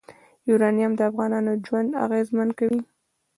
[0.49, 2.81] یورانیم د افغانانو ژوند اغېزمن کوي.